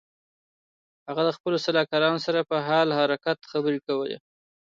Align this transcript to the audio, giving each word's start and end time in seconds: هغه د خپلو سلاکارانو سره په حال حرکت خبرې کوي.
هغه 1.07 1.21
د 1.25 1.29
خپلو 1.37 1.57
سلاکارانو 1.65 2.23
سره 2.25 2.39
په 2.49 2.55
حال 2.67 2.87
حرکت 2.99 3.37
خبرې 3.51 3.79
کوي. 3.87 4.15